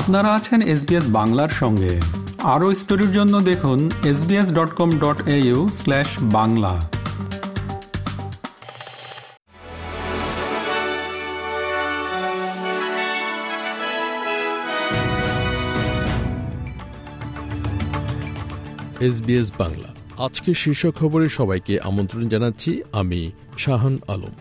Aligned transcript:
আপনারা 0.00 0.34
আছেন 0.34 0.60
এসবিএস 0.62 1.06
বাংলার 1.08 1.48
সঙ্গে। 1.48 2.00
আরও 2.42 2.74
স্টোরির 2.74 3.12
জন্য 3.12 3.40
দেখুন 3.40 3.90
SBS 4.04 4.48
dot 4.52 4.70
com 4.74 4.90
dot 4.98 5.28
au 5.28 5.70
slash 5.74 6.08
Bangla. 6.22 6.74
SBS 19.00 19.52
Bangla. 19.58 19.88
আজকে 20.24 20.54
শীর্ষ 20.54 20.86
খবরে 20.98 21.28
সবাইকে 21.28 21.80
আমন্ত্রণ 21.80 22.28
জানাচ্ছি 22.28 22.82
আমি 22.92 23.20
শাহান 23.58 23.98
আলম। 24.08 24.34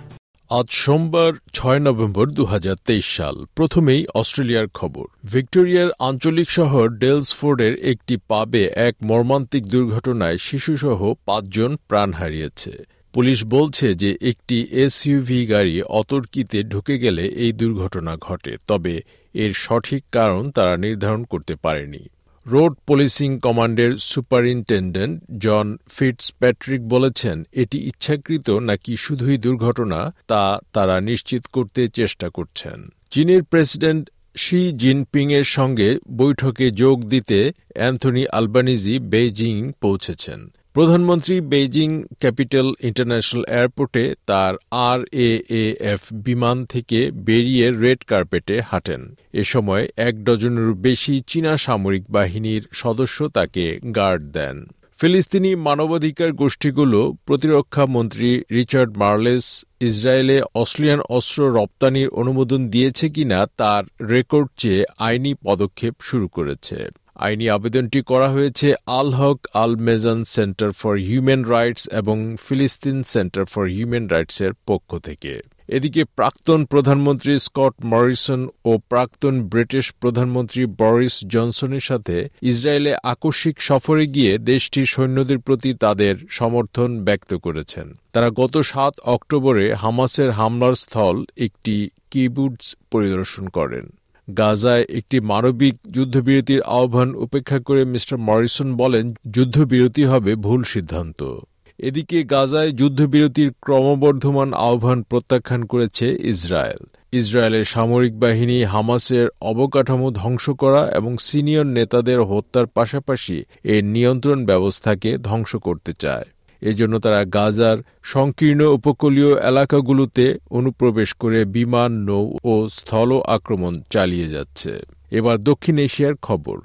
আজ 0.59 0.69
সোমবার, 0.83 1.31
ছয় 1.53 1.79
নভেম্বর 1.79 2.25
দু 2.27 2.45
হাজার 2.45 2.75
তেইশ 2.85 3.07
সাল। 3.17 3.35
প্রথমেই 3.55 4.01
অস্ট্রেলিয়ার 4.13 4.67
খবর। 4.73 5.05
ভিক্টোরিয়ার 5.25 5.89
আঞ্চলিক 5.99 6.49
শহর 6.49 6.85
ডেলসফোর্ডের 6.89 7.73
একটি 7.91 8.17
পাবে 8.27 8.63
এক 8.87 8.95
মর্মান্তিক 9.03 9.63
দুর্ঘটনায় 9.65 10.37
শিশুসহ 10.37 10.99
পাঁচজন 11.25 11.71
প্রাণ 11.87 12.09
হারিয়েছে। 12.13 12.71
পুলিশ 13.13 13.39
বলছে 13.45 13.87
যে 13.95 14.17
একটি 14.21 14.57
এসইউভি 14.71 15.39
গাড়ি 15.45 15.75
অতর্কিতে 15.81 16.63
ঢুকে 16.63 16.95
গেলে 16.99 17.23
এই 17.43 17.51
দুর্ঘটনা 17.51 18.13
ঘটে, 18.17 18.53
তবে 18.67 18.93
এর 19.33 19.51
সঠিক 19.53 20.03
কারণ 20.11 20.51
তারা 20.51 20.77
নির্ধারণ 20.77 21.23
করতে 21.23 21.55
পারেনি। 21.55 22.03
রোড 22.45 22.73
পুলিশিং 22.87 23.29
কমান্ডের 23.39 23.91
সুপারিনটেন্ডেন্ট 24.11 25.15
জন 25.43 25.67
ফিটস 25.89 26.25
প্যাট্রিক 26.39 26.81
বলেছেন, 26.87 27.37
এটি 27.53 27.77
ইচ্ছাকৃত 27.87 28.47
নাকি 28.49 28.93
শুধুই 28.95 29.37
দুর্ঘটনা 29.37 29.99
তা 30.27 30.43
তারা 30.73 30.95
নিশ্চিত 30.99 31.43
করতে 31.53 31.81
চেষ্টা 31.87 32.27
করছেন। 32.29 32.77
চীনের 33.09 33.41
প্রেসিডেন্ট 33.43 34.03
শি 34.37 34.61
জিনপিংয়ের 34.81 35.47
সঙ্গে 35.57 35.89
বৈঠকে 36.11 36.65
যোগ 36.71 36.97
দিতে 37.03 37.39
অ্যান্থনি 37.75 38.23
আলবানিজি 38.27 38.95
বেইজিং 39.11 39.71
পৌঁছেছেন। 39.81 40.39
প্রধানমন্ত্রী 40.75 41.35
বেইজিং 41.51 41.89
ক্যাপিটাল 42.19 42.67
ইন্টারন্যাশনাল 42.81 43.43
এয়ারপোর্টে 43.55 44.03
তার 44.25 44.53
আর 44.87 44.99
এ 45.27 45.63
এফ 45.93 46.01
বিমান 46.25 46.57
থেকে 46.65 46.99
বেরিয়ে 47.27 47.65
রেড 47.83 48.01
কার্পেটে 48.07 48.55
হাঁটেন। 48.61 49.01
এ 49.33 49.43
সময় 49.43 49.83
এক 50.07 50.13
ডজনেরও 50.23 50.73
বেশি 50.87 51.15
চীনা 51.27 51.53
সামরিক 51.57 52.03
বাহিনীর 52.09 52.63
সদস্য 52.73 53.17
তাকে 53.27 53.65
গার্ড 53.95 54.23
দেন। 54.31 54.55
ফিলিস্তিনি 54.99 55.51
মানবাধিকার 55.67 56.31
গোষ্ঠীগুলো 56.33 56.99
প্রতিরক্ষা 57.25 57.85
মন্ত্রী 57.85 58.29
রিচার্ড 58.51 58.91
মার্লেস 58.97 59.45
ইসরায়েলে 59.79 60.37
অস্ট্রেলিয়ান 60.55 61.01
অস্ত্র 61.09 61.39
রপ্তানির 61.57 62.09
অনুমোদন 62.21 62.61
দিয়েছে 62.69 63.05
কিনা 63.09 63.39
তার 63.57 63.83
রেকর্ড 64.09 64.47
চেয়ে 64.57 64.81
আইনি 64.99 65.31
পদক্ষেপ 65.43 65.93
শুরু 66.01 66.27
করেছে। 66.27 66.77
আইনি 67.15 67.49
আবেদনটি 67.49 68.01
করা 68.01 68.29
হয়েছে 68.29 68.73
Al 68.85 69.11
Haq 69.11 69.47
Al 69.53 69.75
Mezan 69.75 70.23
centre 70.23 70.71
for 70.71 70.95
human 70.95 71.43
rights 71.43 71.87
এবং 71.87 72.35
ফিলিস্তিন 72.45 73.03
সেন্টার 73.03 73.45
ফর 73.45 73.65
হিউম্যান 73.65 74.07
রাইটসের 74.07 74.53
পক্ষ 74.67 74.97
থেকে। 74.97 75.39
এদিকে 75.67 76.03
প্রাক্তন 76.03 76.65
প্রধানমন্ত্রী 76.65 77.39
স্কট 77.39 77.73
মরিসন 77.83 78.47
ও 78.65 78.77
প্রাক্তন 78.89 79.43
ব্রিটিশ 79.43 79.93
প্রধানমন্ত্রী 79.99 80.65
বরিস 80.65 81.25
জনসনের 81.27 81.79
সাথে 81.79 82.29
ইসরায়েলে 82.41 82.95
আকস্মিক 83.03 83.61
সফরে 83.61 84.07
গিয়ে 84.07 84.37
দেশটির 84.37 84.85
সৈন্যদের 84.85 85.39
প্রতি 85.39 85.73
তাদের 85.73 86.15
সমর্থন 86.29 87.03
ব্যক্ত 87.03 87.33
করেছেন। 87.33 87.97
তারা 88.13 88.29
গত 88.29 88.57
সাত 88.57 88.93
অক্টোবরে 89.03 89.73
হামাসের 89.73 90.31
হামলার 90.31 90.75
স্থল 90.75 91.25
একটি 91.37 91.89
কিবুডস 92.11 92.75
পরিদর্শন 92.91 93.47
করেন। 93.47 93.85
গাজায় 94.27 94.85
একটি 94.89 95.19
মানবিক 95.19 95.75
যুদ্ধবিরতির 95.91 96.61
আহ্বান 96.61 97.15
উপেক্ষা 97.15 97.59
করে 97.59 97.85
মিস্টার 97.85 98.17
মরিসন 98.17 98.77
বলেন, 98.77 99.13
যুদ্ধবিরতি 99.31 100.05
হবে 100.05 100.35
ভুল 100.35 100.63
সিদ্ধান্ত। 100.63 101.39
এদিকে 101.79 102.23
গাজায় 102.23 102.71
যুদ্ধবিরতির 102.71 103.51
ক্রমবর্ধমান 103.61 104.53
আহ্বান 104.53 105.03
প্রত্যাখ্যান 105.03 105.65
করেছে 105.65 106.17
ইসরায়েল। 106.23 106.83
ইসরায়েলের 107.11 107.65
সামরিক 107.65 108.19
বাহিনী 108.19 108.63
হামাসের 108.63 109.27
অবকাঠামো 109.41 110.11
ধ্বংস 110.11 110.49
করা 110.49 110.91
এবং 110.95 111.17
সিনিয়র 111.17 111.65
নেতাদের 111.65 112.21
হত্যার 112.21 112.65
পাশাপাশি 112.67 113.43
এর 113.63 113.83
নিয়ন্ত্রণ 113.85 114.45
ব্যবস্থাকে 114.45 115.17
ধ্বংস 115.17 115.55
করতে 115.55 115.93
চায়। 115.99 116.25
এজন্য 116.61 116.99
তারা 116.99 117.25
গাজার 117.25 117.77
সংকীর্ণ 118.03 118.61
উপকূলীয় 118.61 119.41
এলাকাগুলোতে 119.41 120.37
অনুপ্রবেশ 120.49 121.13
করে 121.13 121.45
বিমান, 121.45 121.91
নৌ 121.91 122.37
ও 122.43 122.69
স্থল 122.69 123.21
আক্রমণ 123.21 123.81
চালিয়ে 123.89 124.27
যাচ্ছে। 124.27 124.79
এবার 125.11 125.43
দক্ষিণ 125.43 125.77
এশিয়ার 125.77 126.15
খবর। 126.21 126.59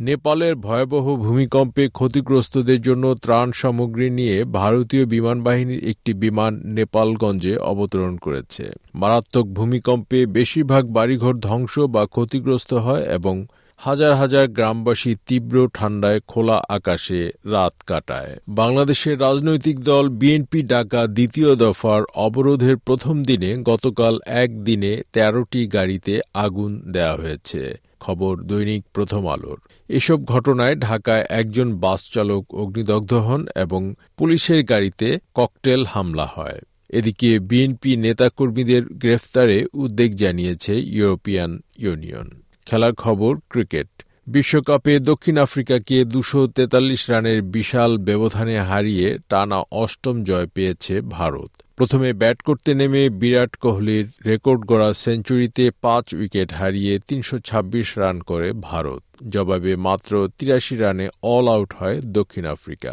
নেপালের 0.00 0.54
ভয়াবহ 0.54 1.16
ভূমিকম্পে 1.16 1.88
ক্ষতিগ্রস্তদের 1.88 2.82
জন্য 2.82 3.14
ত্রাণ 3.14 3.52
সামগ্রী 3.52 4.10
নিয়ে 4.10 4.44
ভারতীয় 4.44 5.04
বিমান 5.04 5.42
বাহিনীর 5.42 5.84
একটি 5.84 6.14
বিমান 6.14 6.62
নেপালগঞ্জে 6.64 7.56
অবতরণ 7.56 8.16
করেছে। 8.16 8.72
মারাত্মক 8.94 9.46
ভূমিকম্পে 9.46 10.26
বেশিরভাগ 10.26 10.86
বাড়িঘর 10.86 11.34
ধ্বংস 11.34 11.78
বা 11.78 12.06
ক্ষতিগ্রস্ত 12.06 12.74
হয় 12.74 13.02
এবং 13.02 13.46
হাজার 13.78 14.14
হাজার 14.14 14.48
গ্রামবাসী 14.48 15.14
তীব্র 15.26 15.68
ঠান্ডায় 15.74 16.20
খোলা 16.20 16.62
আকাশে 16.68 17.30
রাত 17.44 17.74
কাটায়। 17.86 18.32
বাংলাদেশের 18.48 19.20
রাজনৈতিক 19.20 19.80
দল 19.80 20.08
বিএনপি 20.08 20.62
ডাকা 20.62 21.06
দ্বিতীয় 21.06 21.56
দফার 21.56 22.02
অবরোধের 22.14 22.76
প্রথম 22.76 23.22
দিনে 23.22 23.50
গতকাল 23.62 24.14
একদিনে 24.26 25.02
তেরোটি 25.12 25.66
গাড়িতে 25.66 26.20
আগুন 26.34 26.70
দেয়া 26.92 27.14
হয়েছে। 27.16 27.62
খবর 28.00 28.32
দৈনিক 28.42 28.82
প্রথম 28.92 29.22
আলোর। 29.26 29.58
এসব 29.88 30.18
ঘটনায় 30.24 30.76
ঢাকায় 30.76 31.24
একজন 31.30 31.68
বাস 31.74 32.00
চালক 32.10 32.44
অগ্নিদগ্ধ 32.54 33.12
হন 33.14 33.46
এবং 33.56 33.94
পুলিশের 34.18 34.62
গাড়িতে 34.62 35.08
ককটেল 35.34 35.80
হামলা 35.84 36.26
হয়। 36.26 36.58
এদিকে 36.90 37.30
বিএনপি 37.38 37.90
নেতাকর্মীদের 37.96 38.82
গ্রেফতারে 39.02 39.58
উদ্বেগ 39.74 40.10
জানিয়েছে 40.16 40.72
ইউরোপিয়ান 40.96 41.50
ইউনিয়ন। 41.78 42.28
খেলার 42.66 42.94
খবর, 42.94 43.32
ক্রিকেট। 43.50 43.88
বিশ্বকাপে 44.26 44.94
দক্ষিণ 45.00 45.36
আফ্রিকাকে 45.38 45.96
দুশো 46.04 46.40
তেতাল্লিশ 46.46 47.02
রানের 47.10 47.42
বিশাল 47.42 47.90
ব্যবধানে 47.98 48.56
হারিয়ে 48.60 49.18
টানা 49.28 49.58
অষ্টম 49.82 50.16
জয় 50.24 50.46
পেয়েছে 50.46 50.94
ভারত। 51.16 51.50
প্রথমে 51.76 52.10
ব্যাট 52.12 52.38
করতে 52.42 52.70
নেমে 52.74 53.02
বিরাট 53.20 53.52
কোহলির 53.56 54.06
রেকর্ড 54.26 54.60
গড়া 54.66 54.90
সেঞ্চুরিতে 54.94 55.64
পাঁচ 55.84 56.06
উইকেট 56.14 56.50
হারিয়ে 56.52 56.94
তিনশো 57.08 57.36
ছাব্বিশ 57.38 57.88
রান 57.98 58.16
করে 58.20 58.48
ভারত। 58.68 59.02
জবাবে 59.28 59.72
মাত্র 59.76 60.12
তিরাশি 60.38 60.76
রানে 60.76 61.06
অল 61.22 61.46
আউট 61.48 61.70
হয় 61.78 61.96
দক্ষিণ 62.06 62.44
আফ্রিকা। 62.46 62.92